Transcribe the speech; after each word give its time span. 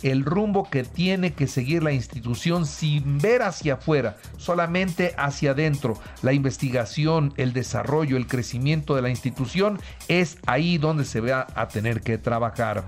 el 0.05 0.23
rumbo 0.23 0.69
que 0.69 0.83
tiene 0.83 1.33
que 1.33 1.47
seguir 1.47 1.81
la 1.81 1.91
institución 1.91 2.67
sin 2.67 3.17
ver 3.17 3.41
hacia 3.41 3.73
afuera, 3.73 4.17
solamente 4.37 5.15
hacia 5.17 5.51
adentro. 5.51 5.95
La 6.21 6.31
investigación, 6.31 7.33
el 7.37 7.53
desarrollo, 7.53 8.15
el 8.15 8.27
crecimiento 8.27 8.95
de 8.95 9.01
la 9.01 9.09
institución 9.09 9.79
es 10.07 10.37
ahí 10.45 10.77
donde 10.77 11.05
se 11.05 11.21
va 11.21 11.47
a 11.55 11.67
tener 11.69 12.01
que 12.01 12.19
trabajar. 12.19 12.83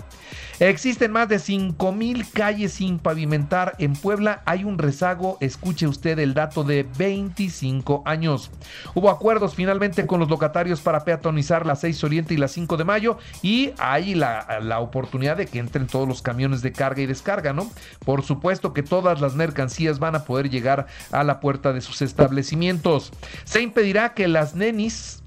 Existen 0.59 1.11
más 1.11 1.27
de 1.27 1.39
5 1.39 1.91
mil 1.91 2.29
calles 2.29 2.73
sin 2.73 3.00
pavimentar 3.00 3.75
en 3.79 3.94
Puebla. 3.94 4.44
Hay 4.45 4.63
un 4.63 4.77
rezago, 4.77 5.38
escuche 5.39 5.88
usted 5.88 6.19
el 6.19 6.35
dato 6.35 6.63
de 6.63 6.85
25 6.97 8.03
años. 8.06 8.51
Hubo 8.94 9.09
acuerdos 9.09 9.56
finalmente 9.56 10.06
con 10.06 10.19
los 10.19 10.29
locatarios 10.29 10.81
para 10.81 11.03
peatonizar 11.03 11.66
la 11.66 11.75
6 11.75 12.03
Oriente 12.03 12.35
y 12.35 12.38
la 12.38 12.47
5 12.47 12.77
de 12.77 12.83
mayo 12.83 13.17
y 13.41 13.72
hay 13.79 14.13
la, 14.13 14.59
la 14.61 14.79
oportunidad 14.79 15.38
de 15.38 15.47
que 15.47 15.59
entren 15.59 15.88
todos 15.88 16.07
los 16.07 16.22
camiones 16.22 16.61
de 16.61 16.72
carga 16.72 17.01
y 17.01 17.06
descarga, 17.07 17.53
¿no? 17.53 17.72
Por 18.06 18.23
supuesto 18.23 18.73
que 18.73 18.84
todas 18.84 19.22
las 19.22 19.35
mercancías 19.35 20.00
van 20.00 20.16
a 20.16 20.25
poder 20.25 20.50
llegar 20.50 20.88
a 21.12 21.23
la 21.23 21.40
puerta 21.40 21.73
de 21.73 21.81
sus 21.81 22.01
establecimientos. 22.01 23.12
Se 23.45 23.62
impedirá 23.62 24.13
que 24.13 24.28
las 24.28 24.56
nenis 24.56 25.23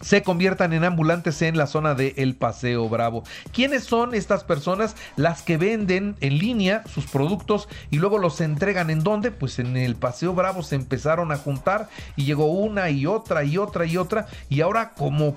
se 0.00 0.22
conviertan 0.22 0.72
en 0.72 0.84
ambulantes 0.84 1.42
en 1.42 1.56
la 1.56 1.66
zona 1.66 1.94
de 1.94 2.14
El 2.16 2.34
Paseo 2.34 2.88
Bravo. 2.88 3.22
¿Quiénes 3.52 3.84
son 3.84 4.14
estas 4.14 4.44
personas? 4.44 4.96
Las 5.16 5.42
que 5.42 5.56
venden 5.56 6.16
en 6.20 6.38
línea 6.38 6.82
sus 6.92 7.06
productos 7.06 7.68
y 7.90 7.98
luego 7.98 8.18
los 8.18 8.40
entregan 8.40 8.90
en 8.90 9.02
dónde? 9.02 9.30
Pues 9.30 9.58
en 9.58 9.76
el 9.76 9.96
Paseo 9.96 10.34
Bravo 10.34 10.62
se 10.62 10.76
empezaron 10.76 11.32
a 11.32 11.36
juntar 11.36 11.88
y 12.16 12.24
llegó 12.24 12.46
una 12.46 12.90
y 12.90 13.06
otra 13.06 13.44
y 13.44 13.58
otra 13.58 13.84
y 13.84 13.96
otra 13.96 14.26
y 14.48 14.62
ahora 14.62 14.92
como 14.94 15.36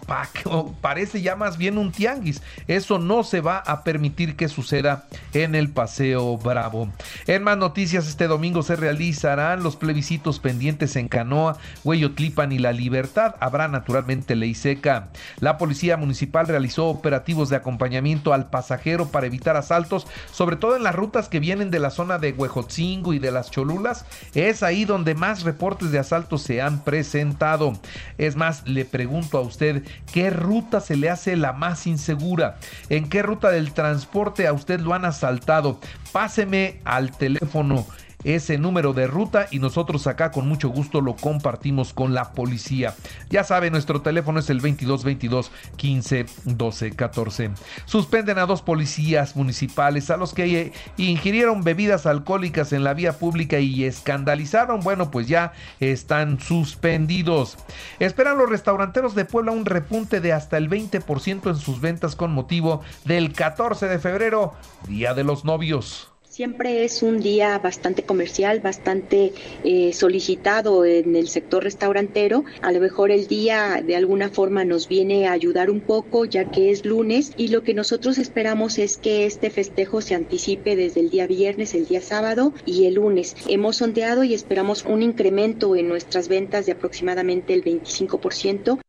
parece 0.82 1.22
ya 1.22 1.36
más 1.36 1.58
bien 1.58 1.78
un 1.78 1.92
tianguis. 1.92 2.42
Eso 2.68 3.00
no 3.00 3.24
se 3.24 3.42
va 3.42 3.58
a 3.58 3.84
permitir 3.84 4.36
que 4.36 4.48
suceda 4.48 5.08
en 5.34 5.56
el 5.56 5.70
Paseo 5.70 6.38
Bravo. 6.38 6.88
En 7.28 7.44
más 7.44 7.58
noticias, 7.58 8.08
este 8.08 8.28
domingo 8.28 8.64
se 8.64 8.76
realizarán 8.76 9.62
los 9.62 9.76
plebiscitos 9.76 10.40
pendientes 10.40 10.96
en 10.96 11.10
Canoa, 11.10 11.58
Hueyotlipan 11.84 12.52
y 12.52 12.60
La 12.60 12.72
Libertad. 12.72 13.36
Habrá 13.40 13.68
naturalmente 13.68 14.36
ley 14.36 14.53
seca. 14.56 15.10
La 15.40 15.58
policía 15.58 15.98
municipal 15.98 16.48
realizó 16.48 16.88
operativos 16.88 17.50
de 17.50 17.56
acompañamiento 17.56 18.34
al 18.34 18.50
pasajero 18.50 19.08
para 19.08 19.28
evitar 19.28 19.58
asaltos, 19.58 20.08
sobre 20.32 20.56
todo 20.56 20.76
en 20.76 20.84
las 20.84 20.96
rutas 20.96 21.30
que 21.30 21.40
vienen 21.40 21.72
de 21.72 21.80
la 21.80 21.90
zona 21.90 22.18
de 22.18 22.32
Huejotzingo 22.32 23.14
y 23.14 23.20
de 23.20 23.32
las 23.32 23.52
Cholulas. 23.52 24.06
Es 24.34 24.64
ahí 24.64 24.86
donde 24.86 25.16
más 25.16 25.44
reportes 25.44 25.92
de 25.92 26.00
asaltos 26.00 26.42
se 26.44 26.62
han 26.62 26.84
presentado. 26.84 27.74
Es 28.18 28.36
más, 28.36 28.68
le 28.68 28.86
pregunto 28.86 29.38
a 29.38 29.42
usted, 29.42 29.84
¿qué 30.12 30.30
ruta 30.30 30.80
se 30.80 30.96
le 30.96 31.10
hace 31.10 31.36
la 31.36 31.54
más 31.54 31.88
insegura? 31.88 32.58
¿En 32.90 33.10
qué 33.10 33.22
ruta 33.22 33.50
del 33.50 33.74
transporte 33.74 34.48
a 34.48 34.54
usted 34.54 34.80
lo 34.80 34.94
han 34.94 35.06
asaltado? 35.06 35.80
Páseme 36.12 36.80
al 36.86 37.16
teléfono 37.16 37.86
ese 38.24 38.58
número 38.58 38.94
de 38.94 39.08
ruta 39.08 39.48
y 39.52 39.60
nosotros 39.60 40.08
acá 40.08 40.32
con 40.32 40.48
mucho 40.48 40.70
gusto 40.70 41.02
lo 41.02 41.16
compartimos 41.16 41.94
con 41.94 42.14
la 42.14 42.34
policía. 42.34 42.96
Ya 43.30 43.44
sabe, 43.44 43.72
nuestro 43.72 44.02
teléfono 44.02 44.40
es 44.40 44.50
el 44.50 44.62
22 44.62 45.04
22 45.04 45.52
15 45.76 46.26
12 46.46 46.92
14. 46.92 47.52
Suspenden 47.86 48.38
a 48.38 48.46
dos 48.46 48.62
policías 48.62 49.36
municipales 49.36 50.10
a 50.10 50.18
los 50.18 50.34
que 50.34 50.74
ingirieron 50.98 51.64
bebidas 51.64 52.06
alcohólicas 52.06 52.74
en 52.74 52.84
la 52.84 52.94
vía 52.94 53.18
pública 53.18 53.60
y 53.60 53.84
escandalizaron. 53.84 54.82
Bueno, 54.82 55.12
pues 55.12 55.28
ya 55.28 55.54
están 55.80 56.40
suspendidos. 56.40 57.58
Esperan 58.00 58.38
los 58.38 58.50
restauranteros 58.50 59.16
de 59.16 59.26
Puebla 59.26 59.52
un 59.52 59.66
repunte 59.66 60.22
de 60.22 60.34
hasta 60.34 60.58
el 60.58 60.70
20% 60.70 61.50
en 61.50 61.56
sus 61.56 61.82
ventas 61.82 62.16
con 62.16 62.32
motivo 62.32 62.82
del 63.06 63.34
14 63.34 63.88
de 63.88 64.00
febrero, 64.00 64.54
Día 64.88 65.14
de 65.14 65.24
los 65.24 65.46
Novios. 65.46 66.13
Siempre 66.34 66.84
es 66.84 67.04
un 67.04 67.20
día 67.20 67.60
bastante 67.60 68.02
comercial, 68.02 68.60
bastante 68.60 69.34
eh, 69.64 69.94
solicitado 69.94 70.84
en 70.84 71.16
el 71.16 71.28
sector 71.28 71.64
restaurantero. 71.64 72.44
A 72.64 72.72
lo 72.72 72.80
mejor 72.80 73.12
el 73.12 73.28
día 73.28 73.84
de 73.86 73.96
alguna 73.96 74.30
forma 74.30 74.66
nos 74.66 74.88
viene 74.88 75.28
a 75.28 75.34
ayudar 75.34 75.70
un 75.70 75.80
poco 75.80 76.26
ya 76.26 76.50
que 76.50 76.72
es 76.72 76.88
lunes 76.88 77.34
y 77.38 77.50
lo 77.50 77.62
que 77.62 77.76
nosotros 77.76 78.18
esperamos 78.18 78.80
es 78.80 78.98
que 78.98 79.28
este 79.28 79.52
festejo 79.52 80.02
se 80.02 80.16
anticipe 80.16 80.76
desde 80.76 81.02
el 81.02 81.12
día 81.12 81.28
viernes, 81.28 81.76
el 81.76 81.86
día 81.86 82.02
sábado 82.02 82.52
y 82.66 82.86
el 82.86 82.96
lunes. 82.96 83.36
Hemos 83.48 83.76
sondeado 83.76 84.24
y 84.24 84.34
esperamos 84.34 84.86
un 84.86 85.04
incremento 85.04 85.76
en 85.76 85.88
nuestras 85.88 86.30
ventas 86.30 86.66
de 86.66 86.72
aproximadamente 86.72 87.54
el 87.54 87.64
25%. 87.64 88.83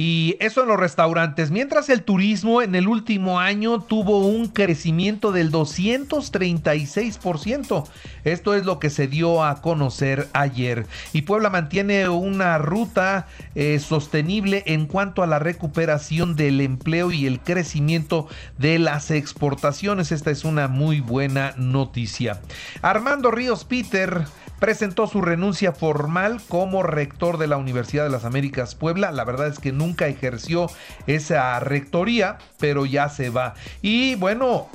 Y 0.00 0.36
eso 0.38 0.62
en 0.62 0.68
los 0.68 0.78
restaurantes. 0.78 1.50
Mientras 1.50 1.88
el 1.88 2.04
turismo 2.04 2.62
en 2.62 2.76
el 2.76 2.86
último 2.86 3.40
año 3.40 3.80
tuvo 3.80 4.28
un 4.28 4.46
crecimiento 4.46 5.32
del 5.32 5.50
236%. 5.50 7.84
Esto 8.22 8.54
es 8.54 8.64
lo 8.64 8.78
que 8.78 8.90
se 8.90 9.08
dio 9.08 9.42
a 9.42 9.60
conocer 9.60 10.28
ayer. 10.34 10.86
Y 11.12 11.22
Puebla 11.22 11.50
mantiene 11.50 12.08
una 12.08 12.58
ruta 12.58 13.26
eh, 13.56 13.80
sostenible 13.80 14.62
en 14.66 14.86
cuanto 14.86 15.24
a 15.24 15.26
la 15.26 15.40
recuperación 15.40 16.36
del 16.36 16.60
empleo 16.60 17.10
y 17.10 17.26
el 17.26 17.40
crecimiento 17.40 18.28
de 18.56 18.78
las 18.78 19.10
exportaciones. 19.10 20.12
Esta 20.12 20.30
es 20.30 20.44
una 20.44 20.68
muy 20.68 21.00
buena 21.00 21.54
noticia. 21.56 22.40
Armando 22.82 23.32
Ríos 23.32 23.64
Peter 23.64 24.26
presentó 24.58 25.06
su 25.06 25.20
renuncia 25.20 25.72
formal 25.72 26.40
como 26.48 26.82
rector 26.82 27.38
de 27.38 27.46
la 27.46 27.56
Universidad 27.56 28.04
de 28.04 28.10
las 28.10 28.24
Américas 28.24 28.74
Puebla. 28.74 29.12
La 29.12 29.24
verdad 29.24 29.48
es 29.48 29.58
que 29.58 29.72
nunca 29.72 30.06
ejerció 30.08 30.70
esa 31.06 31.58
rectoría, 31.60 32.38
pero 32.58 32.86
ya 32.86 33.08
se 33.08 33.30
va. 33.30 33.54
Y 33.82 34.14
bueno, 34.16 34.68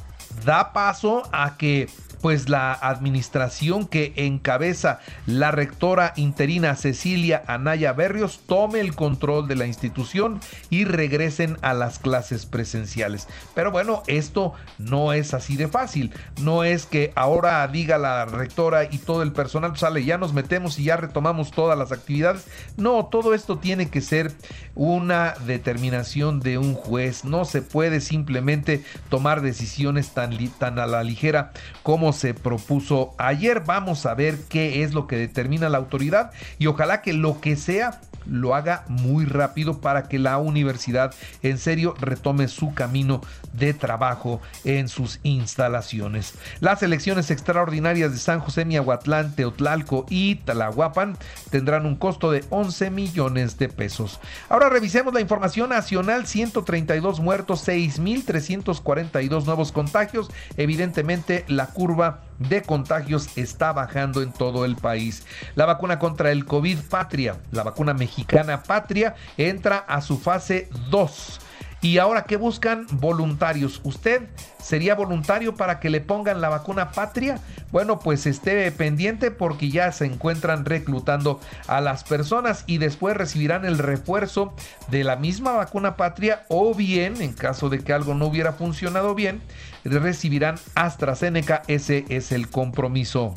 da 0.46 0.74
paso 0.74 1.24
a 1.32 1.58
que 1.58 1.90
pues 2.24 2.48
la 2.48 2.72
administración 2.72 3.86
que 3.86 4.14
encabeza 4.16 5.02
la 5.26 5.52
rectora 5.52 6.14
interina 6.16 6.74
Cecilia 6.78 7.44
Anaya 7.48 7.92
Berrios 7.92 8.40
tome 8.48 8.80
el 8.80 8.96
control 8.96 9.50
de 9.50 9.58
la 9.58 9.66
institución 9.66 10.40
y 10.70 10.86
regresen 10.86 11.58
a 11.62 11.74
las 11.74 12.00
clases 12.00 12.46
presenciales. 12.46 13.28
Pero 13.54 13.72
bueno, 13.72 14.04
esto 14.08 14.54
no 14.78 15.12
es 15.12 15.34
así 15.34 15.58
de 15.58 15.68
fácil. 15.68 16.14
No 16.42 16.64
es 16.64 16.86
que 16.86 17.12
ahora 17.16 17.68
diga 17.68 17.98
la 17.98 18.24
rectora 18.24 18.86
y 18.86 19.00
todo 19.00 19.22
el 19.22 19.34
personal 19.34 19.76
sale, 19.76 20.06
ya 20.06 20.18
nos 20.18 20.32
metemos 20.32 20.80
y 20.80 20.86
ya 20.86 20.96
retomamos 20.96 21.52
todas 21.52 21.78
las 21.78 21.92
actividades. 21.92 22.46
No, 22.78 23.08
todo 23.08 23.34
esto 23.34 23.58
tiene 23.58 23.90
que 23.90 24.00
ser 24.00 24.32
una 24.76 25.34
determinación 25.46 26.40
de 26.40 26.58
un 26.58 26.74
juez. 26.74 27.26
No 27.26 27.44
se 27.44 27.62
puede 27.62 28.00
simplemente 28.00 28.82
tomar 29.10 29.42
decisiones 29.42 30.12
tan, 30.14 30.38
tan 30.58 30.80
a 30.80 30.88
la 30.88 31.04
ligera 31.04 31.52
como 31.84 32.13
se 32.14 32.34
propuso 32.34 33.14
ayer. 33.18 33.64
Vamos 33.66 34.06
a 34.06 34.14
ver 34.14 34.38
qué 34.50 34.84
es 34.84 34.94
lo 34.94 35.08
que 35.08 35.18
determina 35.18 35.70
la 35.70 35.78
autoridad 35.78 36.32
y 36.60 36.68
ojalá 36.68 37.02
que 37.02 37.14
lo 37.14 37.42
que 37.42 37.56
sea 37.56 38.00
lo 38.26 38.56
haga 38.56 38.86
muy 38.88 39.26
rápido 39.26 39.80
para 39.82 40.04
que 40.04 40.20
la 40.20 40.38
universidad 40.38 41.14
en 41.42 41.58
serio 41.58 41.96
retome 42.00 42.48
su 42.48 42.74
camino 42.74 43.22
de 43.54 43.74
trabajo 43.74 44.42
en 44.64 44.88
sus 44.88 45.20
instalaciones. 45.24 46.34
Las 46.60 46.84
elecciones 46.84 47.32
extraordinarias 47.32 48.12
de 48.12 48.18
San 48.18 48.40
José 48.40 48.66
Miahuatlán, 48.66 49.36
Teotlalco 49.36 50.06
y 50.10 50.36
Talahuapan 50.36 51.18
tendrán 51.50 51.86
un 51.86 51.96
costo 51.96 52.32
de 52.32 52.44
11 52.50 52.90
millones 52.90 53.58
de 53.58 53.70
pesos. 53.70 54.20
Ahora 54.50 54.70
revisemos 54.70 55.14
la 55.14 55.22
información 55.22 55.70
nacional, 55.70 56.26
132 56.26 57.20
muertos, 57.20 57.68
6.342 57.68 59.46
nuevos 59.46 59.72
contagios. 59.72 60.32
Evidentemente 60.58 61.46
la 61.48 61.68
curva 61.68 62.03
de 62.40 62.62
contagios 62.62 63.38
está 63.38 63.72
bajando 63.72 64.22
en 64.22 64.32
todo 64.32 64.66
el 64.66 64.76
país. 64.76 65.26
La 65.56 65.66
vacuna 65.66 66.00
contra 66.00 66.32
el 66.32 66.46
COVID 66.46 66.80
Patria, 66.90 67.38
la 67.52 67.64
vacuna 67.64 67.94
mexicana 67.94 68.64
Patria, 68.64 69.16
entra 69.38 69.78
a 69.78 70.02
su 70.02 70.18
fase 70.18 70.70
2. 70.90 71.40
Y 71.84 71.98
ahora, 71.98 72.24
¿qué 72.24 72.38
buscan? 72.38 72.88
Voluntarios. 72.94 73.82
¿Usted 73.84 74.30
sería 74.58 74.96
voluntario 74.96 75.56
para 75.56 75.82
que 75.82 75.90
le 75.90 76.00
pongan 76.00 76.40
la 76.40 76.48
vacuna 76.48 76.92
patria? 76.92 77.42
Bueno, 77.74 78.00
pues 78.00 78.26
esté 78.26 78.72
pendiente 78.72 79.32
porque 79.32 79.70
ya 79.70 79.92
se 79.92 80.06
encuentran 80.06 80.64
reclutando 80.64 81.42
a 81.68 81.82
las 81.82 82.06
personas 82.06 82.64
y 82.68 82.78
después 82.78 83.18
recibirán 83.18 83.66
el 83.66 83.80
refuerzo 83.80 84.56
de 84.90 85.04
la 85.04 85.18
misma 85.18 85.52
vacuna 85.52 85.98
patria 85.98 86.46
o 86.48 86.74
bien, 86.74 87.22
en 87.22 87.34
caso 87.34 87.68
de 87.68 87.80
que 87.80 87.92
algo 87.92 88.14
no 88.14 88.28
hubiera 88.28 88.54
funcionado 88.54 89.14
bien, 89.14 89.42
recibirán 89.84 90.56
AstraZeneca. 90.76 91.64
Ese 91.68 92.06
es 92.08 92.32
el 92.32 92.50
compromiso. 92.50 93.36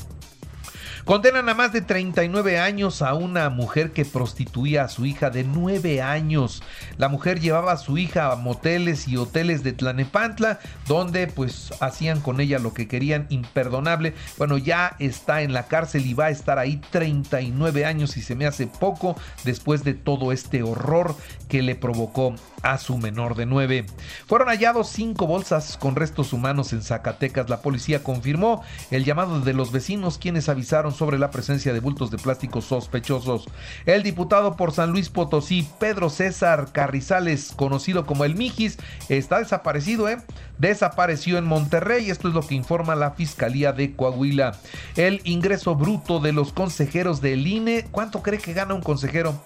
Condenan 1.07 1.47
a 1.47 1.53
más 1.53 1.71
de 1.71 1.79
39 1.79 2.59
años 2.59 3.01
a 3.01 3.13
una 3.13 3.49
mujer 3.49 3.93
que 3.93 4.03
prostituía 4.03 4.83
a 4.83 4.89
su 4.89 5.05
hija 5.05 5.29
de 5.29 5.45
9 5.45 6.01
años. 6.01 6.61
La 6.97 7.07
mujer 7.07 7.39
llevaba 7.39 7.71
a 7.71 7.77
su 7.77 7.97
hija 7.97 8.29
a 8.29 8.35
moteles 8.35 9.07
y 9.07 9.15
hoteles 9.15 9.63
de 9.63 9.71
Tlanepantla, 9.71 10.59
donde 10.85 11.27
pues 11.27 11.71
hacían 11.79 12.19
con 12.19 12.41
ella 12.41 12.59
lo 12.59 12.73
que 12.73 12.89
querían, 12.89 13.25
imperdonable. 13.29 14.15
Bueno, 14.37 14.57
ya 14.57 14.97
está 14.99 15.43
en 15.43 15.53
la 15.53 15.67
cárcel 15.67 16.05
y 16.05 16.13
va 16.13 16.25
a 16.25 16.29
estar 16.29 16.59
ahí 16.59 16.81
39 16.91 17.85
años 17.85 18.17
y 18.17 18.21
se 18.21 18.35
me 18.35 18.45
hace 18.45 18.67
poco 18.67 19.15
después 19.45 19.85
de 19.85 19.93
todo 19.93 20.33
este 20.33 20.61
horror 20.61 21.15
que 21.47 21.61
le 21.61 21.75
provocó 21.75 22.35
a 22.63 22.77
su 22.77 22.97
menor 22.97 23.35
de 23.35 23.45
9. 23.45 23.85
Fueron 24.27 24.49
hallados 24.49 24.89
cinco 24.89 25.25
bolsas 25.25 25.77
con 25.77 25.95
restos 25.95 26.33
humanos 26.33 26.73
en 26.73 26.81
Zacatecas. 26.81 27.49
La 27.49 27.61
policía 27.61 28.03
confirmó 28.03 28.61
el 28.91 29.05
llamado 29.05 29.39
de 29.39 29.53
los 29.53 29.71
vecinos 29.71 30.17
quienes 30.17 30.49
avisaron 30.49 30.96
sobre 30.97 31.19
la 31.19 31.31
presencia 31.31 31.71
de 31.71 31.79
bultos 31.79 32.11
de 32.11 32.17
plástico 32.17 32.61
sospechosos. 32.61 33.45
El 33.85 34.03
diputado 34.03 34.55
por 34.55 34.71
San 34.73 34.91
Luis 34.91 35.09
Potosí, 35.09 35.67
Pedro 35.79 36.09
César 36.09 36.71
Carrizales, 36.71 37.53
conocido 37.55 38.05
como 38.05 38.25
el 38.25 38.35
Mijis, 38.35 38.77
está 39.09 39.39
desaparecido, 39.39 40.09
¿eh? 40.09 40.17
Desapareció 40.57 41.37
en 41.37 41.45
Monterrey, 41.45 42.09
esto 42.09 42.27
es 42.27 42.33
lo 42.33 42.41
que 42.41 42.55
informa 42.55 42.95
la 42.95 43.11
Fiscalía 43.11 43.71
de 43.71 43.95
Coahuila. 43.95 44.57
El 44.95 45.21
ingreso 45.23 45.75
bruto 45.75 46.19
de 46.19 46.33
los 46.33 46.51
consejeros 46.51 47.21
del 47.21 47.45
INE, 47.45 47.85
¿cuánto 47.91 48.23
cree 48.23 48.39
que 48.39 48.53
gana 48.53 48.73
un 48.73 48.81
consejero? 48.81 49.39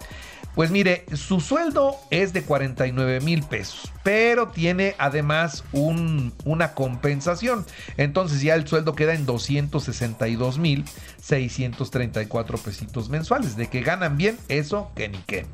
Pues 0.56 0.70
mire, 0.70 1.06
su 1.14 1.40
sueldo 1.40 1.96
es 2.10 2.34
de 2.34 2.44
49 2.44 3.22
mil 3.22 3.44
pesos, 3.44 3.92
pero 4.04 4.50
tiene 4.50 4.96
además 4.98 5.64
un, 5.72 6.34
una 6.44 6.74
compensación. 6.74 7.66
Entonces 7.98 8.42
ya 8.42 8.56
el 8.56 8.68
sueldo 8.68 8.94
queda 8.94 9.14
en 9.14 9.26
262 9.26 10.58
mil 10.60 10.84
634 11.22 12.58
pesitos 12.58 13.10
mensuales. 13.10 13.56
De 13.56 13.68
que 13.68 13.82
ganan 13.82 14.18
bien, 14.18 14.38
eso 14.50 14.92
que 14.96 15.08
ni 15.08 15.20
qué. 15.20 15.46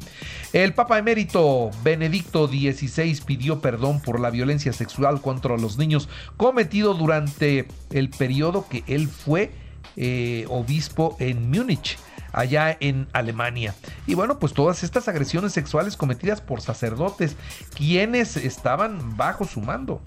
El 0.52 0.74
Papa 0.74 0.98
Emérito 0.98 1.70
Benedicto 1.84 2.48
XVI 2.48 3.22
pidió 3.26 3.62
perdón 3.62 4.02
por 4.02 4.20
la 4.20 4.32
violencia 4.32 4.74
sexual 4.74 5.22
contra 5.22 5.58
los 5.58 5.78
niños 5.78 6.10
cometido 6.38 6.94
durante 6.96 7.68
el 7.92 8.10
periodo 8.10 8.68
que 8.68 8.84
él 8.88 9.08
fue 9.08 9.52
eh, 9.96 10.46
obispo 10.50 11.16
en 11.20 11.50
Múnich 11.50 11.98
allá 12.38 12.78
en 12.80 13.08
Alemania. 13.14 13.74
Y 14.06 14.14
bueno, 14.14 14.38
pues 14.38 14.54
todas 14.54 14.84
estas 14.84 15.08
agresiones 15.08 15.54
sexuales 15.54 15.98
cometidas 15.98 16.40
por 16.40 16.62
sacerdotes, 16.62 17.36
quienes 17.76 18.38
estaban 18.38 19.18
bajo 19.18 19.46
su 19.46 19.60
mando. 19.60 20.02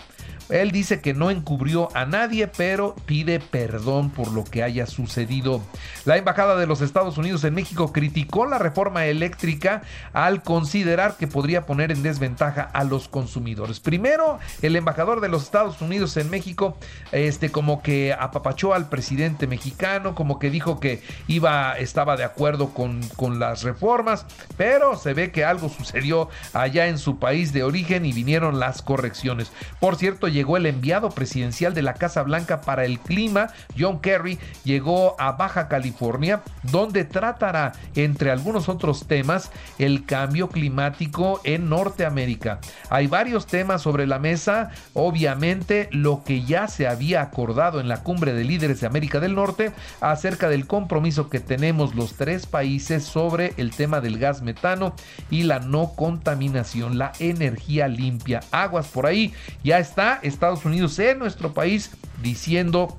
Él 0.50 0.70
dice 0.72 1.00
que 1.00 1.14
no 1.14 1.30
encubrió 1.30 1.88
a 1.96 2.04
nadie, 2.04 2.48
pero 2.48 2.94
pide 3.06 3.40
perdón 3.40 4.10
por 4.10 4.32
lo 4.32 4.44
que 4.44 4.62
haya 4.62 4.86
sucedido. 4.86 5.60
La 6.04 6.16
Embajada 6.16 6.56
de 6.56 6.66
los 6.66 6.80
Estados 6.80 7.18
Unidos 7.18 7.44
en 7.44 7.54
México 7.54 7.92
criticó 7.92 8.46
la 8.46 8.58
reforma 8.58 9.06
eléctrica 9.06 9.82
al 10.12 10.42
considerar 10.42 11.16
que 11.16 11.26
podría 11.26 11.66
poner 11.66 11.92
en 11.92 12.02
desventaja 12.02 12.62
a 12.62 12.84
los 12.84 13.08
consumidores. 13.08 13.80
Primero, 13.80 14.38
el 14.62 14.76
embajador 14.76 15.20
de 15.20 15.28
los 15.28 15.44
Estados 15.44 15.80
Unidos 15.80 16.16
en 16.16 16.30
México, 16.30 16.76
este, 17.12 17.50
como 17.50 17.82
que 17.82 18.12
apapachó 18.12 18.74
al 18.74 18.88
presidente 18.88 19.46
mexicano, 19.46 20.14
como 20.14 20.38
que 20.38 20.50
dijo 20.50 20.80
que 20.80 21.02
iba, 21.28 21.78
estaba 21.78 22.16
de 22.16 22.24
acuerdo 22.24 22.74
con, 22.74 23.00
con 23.16 23.38
las 23.38 23.62
reformas, 23.62 24.26
pero 24.56 24.96
se 24.96 25.14
ve 25.14 25.30
que 25.30 25.44
algo 25.44 25.68
sucedió 25.68 26.28
allá 26.52 26.88
en 26.88 26.98
su 26.98 27.18
país 27.18 27.52
de 27.52 27.62
origen 27.62 28.04
y 28.04 28.12
vinieron 28.12 28.58
las 28.58 28.82
correcciones. 28.82 29.52
Por 29.78 29.96
cierto, 29.96 30.28
el 30.40 30.66
enviado 30.66 31.10
presidencial 31.10 31.74
de 31.74 31.82
la 31.82 31.94
Casa 31.94 32.22
Blanca 32.22 32.60
para 32.62 32.84
el 32.84 32.98
clima, 32.98 33.48
John 33.78 34.00
Kerry, 34.00 34.38
llegó 34.64 35.14
a 35.20 35.32
Baja 35.32 35.68
California, 35.68 36.42
donde 36.62 37.04
tratará, 37.04 37.72
entre 37.94 38.30
algunos 38.30 38.68
otros 38.68 39.06
temas, 39.06 39.50
el 39.78 40.04
cambio 40.04 40.48
climático 40.48 41.40
en 41.44 41.68
Norteamérica. 41.68 42.60
Hay 42.88 43.06
varios 43.06 43.46
temas 43.46 43.82
sobre 43.82 44.06
la 44.06 44.18
mesa, 44.18 44.70
obviamente 44.94 45.88
lo 45.92 46.22
que 46.24 46.42
ya 46.42 46.68
se 46.68 46.86
había 46.86 47.22
acordado 47.22 47.80
en 47.80 47.88
la 47.88 48.02
cumbre 48.02 48.32
de 48.32 48.44
líderes 48.44 48.80
de 48.80 48.86
América 48.86 49.20
del 49.20 49.34
Norte 49.34 49.72
acerca 50.00 50.48
del 50.48 50.66
compromiso 50.66 51.30
que 51.30 51.40
tenemos 51.40 51.94
los 51.94 52.14
tres 52.14 52.46
países 52.46 53.04
sobre 53.04 53.54
el 53.56 53.72
tema 53.72 54.00
del 54.00 54.18
gas 54.18 54.42
metano 54.42 54.94
y 55.30 55.44
la 55.44 55.58
no 55.58 55.92
contaminación, 55.94 56.98
la 56.98 57.12
energía 57.18 57.88
limpia. 57.88 58.40
Aguas 58.50 58.88
por 58.88 59.06
ahí, 59.06 59.32
ya 59.64 59.78
está 59.78 60.19
Estados 60.22 60.64
Unidos 60.64 60.98
en 60.98 61.18
nuestro 61.18 61.52
país 61.52 61.90
diciendo 62.22 62.98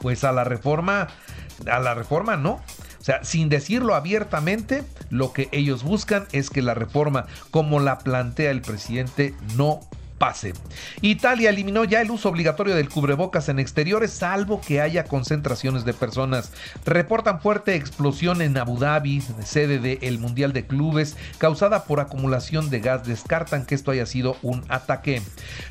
pues 0.00 0.24
a 0.24 0.32
la 0.32 0.44
reforma, 0.44 1.08
a 1.70 1.80
la 1.80 1.94
reforma 1.94 2.36
no. 2.36 2.60
O 3.00 3.04
sea, 3.06 3.22
sin 3.22 3.48
decirlo 3.48 3.94
abiertamente, 3.94 4.82
lo 5.10 5.32
que 5.32 5.48
ellos 5.52 5.84
buscan 5.84 6.26
es 6.32 6.50
que 6.50 6.60
la 6.60 6.74
reforma, 6.74 7.26
como 7.50 7.78
la 7.78 7.98
plantea 7.98 8.50
el 8.50 8.62
presidente, 8.62 9.34
no 9.56 9.80
pase. 10.18 10.54
Italia 11.00 11.50
eliminó 11.50 11.84
ya 11.84 12.00
el 12.00 12.10
uso 12.10 12.28
obligatorio 12.28 12.74
del 12.74 12.88
cubrebocas 12.88 13.48
en 13.48 13.58
exteriores, 13.58 14.12
salvo 14.12 14.60
que 14.60 14.80
haya 14.80 15.04
concentraciones 15.04 15.84
de 15.84 15.92
personas. 15.92 16.52
Reportan 16.84 17.40
fuerte 17.40 17.74
explosión 17.74 18.40
en 18.40 18.56
Abu 18.56 18.78
Dhabi, 18.78 19.20
sede 19.44 19.78
del 19.78 20.18
Mundial 20.18 20.52
de 20.52 20.66
Clubes, 20.66 21.16
causada 21.38 21.84
por 21.84 22.00
acumulación 22.00 22.70
de 22.70 22.80
gas. 22.80 23.04
Descartan 23.04 23.66
que 23.66 23.74
esto 23.74 23.90
haya 23.90 24.06
sido 24.06 24.36
un 24.42 24.64
ataque. 24.68 25.22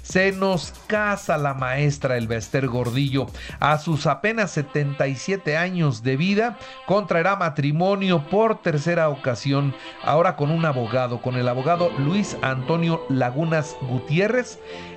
Se 0.04 0.32
nos 0.32 0.74
casa 0.88 1.38
la 1.38 1.54
maestra 1.54 2.18
Elvester 2.18 2.68
Gordillo. 2.68 3.28
A 3.60 3.80
sus 3.80 4.06
apenas 4.06 4.52
77 4.52 5.58
años 5.58 6.04
de 6.04 6.18
vida, 6.18 6.58
contraerá 6.86 7.36
matrimonio 7.36 8.28
por 8.30 8.62
tercera 8.62 9.10
ocasión, 9.10 9.74
ahora 10.04 10.36
con 10.36 10.52
un 10.52 10.66
abogado, 10.66 11.22
con 11.22 11.36
el 11.36 11.48
abogado 11.48 11.92
Luis 11.98 12.38
Antonio 12.42 13.06
Lagunas 13.10 13.76
Gutiérrez 13.90 14.35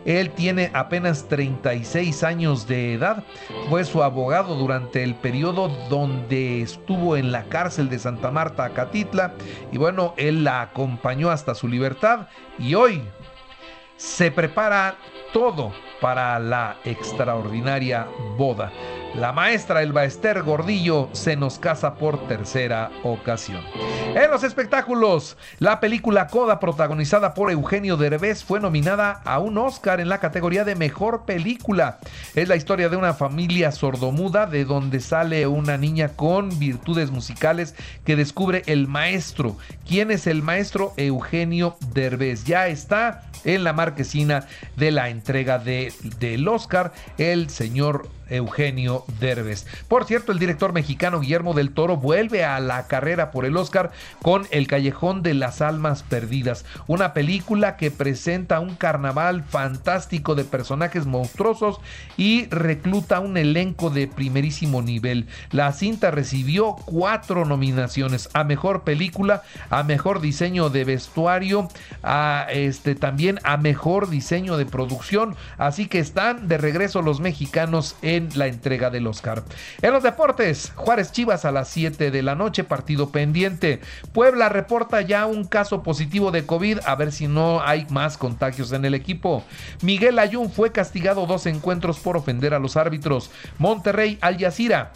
Él 0.04 0.30
tiene 0.30 0.70
apenas 0.74 1.28
36 1.28 2.22
años 2.24 2.66
de 2.66 2.94
edad. 2.94 3.24
Fue 3.68 3.84
su 3.84 4.02
abogado 4.02 4.54
durante 4.54 5.02
el 5.02 5.14
periodo 5.14 5.68
donde 5.88 6.62
estuvo 6.62 7.16
en 7.16 7.32
la 7.32 7.44
cárcel 7.44 7.88
de 7.88 7.98
Santa 7.98 8.30
Marta, 8.30 8.70
Catitla. 8.70 9.34
Y 9.72 9.78
bueno, 9.78 10.14
él 10.16 10.44
la 10.44 10.62
acompañó 10.62 11.30
hasta 11.30 11.54
su 11.54 11.68
libertad. 11.68 12.28
Y 12.58 12.74
hoy 12.74 13.02
se 13.96 14.30
prepara 14.30 14.96
todo 15.32 15.72
para 16.00 16.38
la 16.38 16.76
extraordinaria 16.84 18.06
boda. 18.36 18.72
La 19.14 19.32
maestra 19.32 19.82
Elba 19.82 20.04
Ester 20.04 20.42
Gordillo 20.42 21.08
se 21.12 21.34
nos 21.34 21.58
casa 21.58 21.94
por 21.94 22.28
tercera 22.28 22.90
ocasión. 23.02 23.62
En 24.14 24.30
los 24.30 24.44
espectáculos, 24.44 25.36
la 25.58 25.80
película 25.80 26.28
Coda, 26.28 26.60
protagonizada 26.60 27.34
por 27.34 27.50
Eugenio 27.50 27.96
Derbez, 27.96 28.44
fue 28.44 28.60
nominada 28.60 29.20
a 29.24 29.38
un 29.40 29.58
Oscar 29.58 30.00
en 30.00 30.08
la 30.08 30.20
categoría 30.20 30.64
de 30.64 30.76
Mejor 30.76 31.24
Película. 31.24 31.98
Es 32.34 32.48
la 32.48 32.56
historia 32.56 32.88
de 32.88 32.96
una 32.96 33.12
familia 33.12 33.72
sordomuda 33.72 34.46
de 34.46 34.64
donde 34.64 35.00
sale 35.00 35.46
una 35.46 35.78
niña 35.78 36.10
con 36.10 36.56
virtudes 36.58 37.10
musicales 37.10 37.74
que 38.04 38.14
descubre 38.14 38.62
el 38.66 38.86
maestro. 38.86 39.56
¿Quién 39.86 40.10
es 40.10 40.26
el 40.26 40.42
maestro? 40.42 40.92
Eugenio 40.96 41.76
Derbez. 41.92 42.44
Ya 42.44 42.68
está 42.68 43.24
en 43.44 43.64
la 43.64 43.72
marquesina 43.72 44.46
de 44.76 44.90
la 44.90 45.08
entrega 45.08 45.58
de, 45.58 45.92
del 46.18 46.46
Oscar 46.46 46.92
el 47.18 47.50
señor 47.50 48.08
Eugenio 48.30 49.04
Derbez. 49.20 49.66
Por 49.88 50.04
cierto, 50.04 50.32
el 50.32 50.38
director 50.38 50.72
mexicano 50.72 51.20
Guillermo 51.20 51.54
del 51.54 51.70
Toro 51.70 51.96
vuelve 51.96 52.44
a 52.44 52.60
la 52.60 52.86
carrera 52.86 53.30
por 53.30 53.44
el 53.44 53.56
Oscar 53.56 53.90
con 54.22 54.46
El 54.50 54.66
Callejón 54.66 55.22
de 55.22 55.34
las 55.34 55.60
Almas 55.60 56.02
Perdidas, 56.02 56.64
una 56.86 57.12
película 57.12 57.76
que 57.76 57.90
presenta 57.90 58.60
un 58.60 58.74
carnaval 58.74 59.42
fantástico 59.44 60.34
de 60.34 60.44
personajes 60.44 61.06
monstruosos 61.06 61.80
y 62.16 62.46
recluta 62.46 63.20
un 63.20 63.36
elenco 63.36 63.90
de 63.90 64.06
primerísimo 64.06 64.82
nivel. 64.82 65.26
La 65.50 65.72
cinta 65.72 66.10
recibió 66.10 66.76
cuatro 66.84 67.44
nominaciones 67.44 68.28
a 68.32 68.44
mejor 68.44 68.82
película, 68.82 69.42
a 69.70 69.82
mejor 69.82 70.20
diseño 70.20 70.70
de 70.70 70.84
vestuario, 70.84 71.68
a 72.02 72.46
este 72.50 72.94
también 72.94 73.38
a 73.44 73.56
mejor 73.56 74.08
diseño 74.08 74.56
de 74.56 74.66
producción, 74.66 75.36
así 75.56 75.86
que 75.86 75.98
están 75.98 76.48
de 76.48 76.58
regreso 76.58 77.02
los 77.02 77.20
mexicanos 77.20 77.96
la 78.34 78.46
entrega 78.46 78.90
del 78.90 79.06
Oscar. 79.06 79.42
En 79.82 79.92
los 79.92 80.02
deportes, 80.02 80.72
Juárez 80.76 81.12
Chivas 81.12 81.44
a 81.44 81.52
las 81.52 81.68
7 81.68 82.10
de 82.10 82.22
la 82.22 82.34
noche, 82.34 82.64
partido 82.64 83.10
pendiente. 83.10 83.80
Puebla 84.12 84.48
reporta 84.48 85.00
ya 85.00 85.26
un 85.26 85.44
caso 85.44 85.82
positivo 85.82 86.30
de 86.30 86.46
COVID, 86.46 86.80
a 86.84 86.94
ver 86.94 87.12
si 87.12 87.28
no 87.28 87.62
hay 87.62 87.86
más 87.90 88.18
contagios 88.18 88.72
en 88.72 88.84
el 88.84 88.94
equipo. 88.94 89.44
Miguel 89.82 90.18
Ayun 90.18 90.50
fue 90.50 90.72
castigado 90.72 91.26
dos 91.26 91.46
encuentros 91.46 91.98
por 91.98 92.16
ofender 92.16 92.54
a 92.54 92.58
los 92.58 92.76
árbitros. 92.76 93.30
Monterrey 93.58 94.18
Al 94.20 94.38
Jazeera 94.38 94.92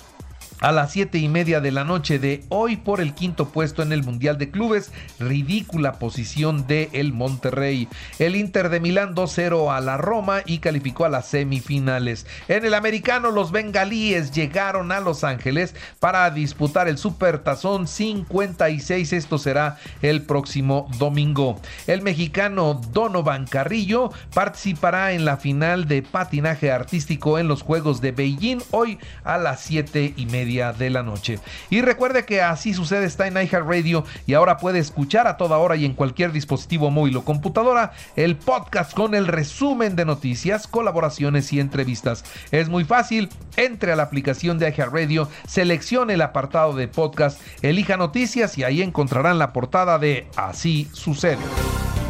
a 0.63 0.71
las 0.71 0.93
siete 0.93 1.19
y 1.19 1.29
media 1.29 1.61
de 1.61 1.73
la 1.73 1.83
noche 1.83 2.21
de 2.21 2.45
hoy 2.49 2.77
por 2.77 3.01
el 3.01 3.15
quinto 3.15 3.49
puesto 3.49 3.83
en 3.83 3.93
el 3.93 4.05
Mundial 4.05 4.39
de 4.39 4.51
Clubes. 4.51 4.93
Ridícula 5.19 5.95
posición 5.95 6.69
de 6.69 6.89
el 6.93 7.13
Monterrey. 7.13 7.89
El 8.21 8.37
Inter 8.37 8.69
de 8.69 8.79
Milán 8.79 9.17
2-0 9.17 9.77
a 9.77 9.81
la 9.81 9.97
Roma 9.97 10.43
y 10.47 10.59
calificó 10.59 11.05
a 11.05 11.09
las 11.09 11.27
semifinales. 11.27 12.27
En 12.47 12.65
el 12.65 12.75
americano, 12.75 13.33
los 13.33 13.51
bengalíes 13.51 14.31
llegaron 14.31 14.93
a 14.93 15.01
Los 15.01 15.25
Ángeles 15.25 15.75
para 15.99 16.31
disputar 16.31 16.87
el 16.87 16.97
Super 16.97 17.41
Tazón 17.41 17.89
56. 17.89 19.13
Esto 19.13 19.39
será 19.39 19.79
el 20.01 20.23
próximo 20.23 20.89
domingo. 20.97 21.61
El 21.89 22.03
mexicano 22.03 22.81
Donovan 22.93 23.47
Carrillo 23.47 24.13
participará 24.33 25.13
en 25.13 25.25
la 25.25 25.39
final 25.39 25.89
de 25.89 26.03
patinaje 26.03 26.71
artístico 26.71 27.41
en 27.41 27.49
los 27.49 27.63
Juegos 27.63 28.01
de 28.01 28.13
Beijing 28.13 28.63
hoy 28.71 29.01
a 29.25 29.39
las 29.39 29.61
siete 29.61 30.15
y 30.17 30.27
de 30.53 30.91
la 30.91 31.03
noche. 31.03 31.39
Y 31.71 31.81
recuerde 31.81 32.25
que 32.27 32.43
así 32.43 32.75
sucede 32.75 33.07
está 33.07 33.27
en 33.27 33.35
iHeartRadio 33.35 34.05
y 34.27 34.35
ahora 34.35 34.59
puede 34.59 34.79
escuchar 34.79 35.27
a 35.27 35.37
toda 35.39 35.57
hora 35.57 35.77
y 35.77 35.87
en 35.87 35.95
cualquier 35.95 36.33
dispositivo 36.33 36.91
móvil 36.91 37.17
o 37.17 37.25
computadora 37.25 37.93
el 38.17 38.37
podcast 38.37 38.93
con 38.93 39.15
el 39.15 39.27
resumen 39.27 39.97
de 39.97 40.05
noticias, 40.05 40.67
colaboraciones 40.67 41.53
y 41.53 41.61
entrevistas. 41.61 42.25
Es 42.51 42.69
muy 42.69 42.85
fácil, 42.85 43.31
entre 43.57 43.93
a 43.93 43.97
la 43.97 44.03
aplicación 44.03 44.59
de 44.59 44.69
iHeartRadio, 44.69 45.29
seleccione 45.47 46.15
el 46.15 46.21
apartado 46.21 46.75
de 46.75 46.89
podcast, 46.89 47.41
elija 47.63 47.97
noticias 47.97 48.59
y 48.59 48.65
ahí 48.65 48.83
encontrarán 48.83 49.39
la 49.39 49.53
portada 49.53 49.99
de 49.99 50.27
Así 50.37 50.89
sucede. 50.93 51.39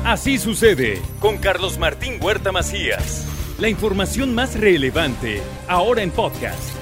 Así 0.05 0.39
sucede 0.39 1.01
con 1.21 1.39
Carlos 1.39 1.79
Martín 1.79 2.15
Huerta 2.21 2.51
Macías. 2.51 3.27
La 3.59 3.69
información 3.69 4.35
más 4.35 4.59
relevante 4.59 5.41
ahora 5.69 6.03
en 6.03 6.11
podcast. 6.11 6.82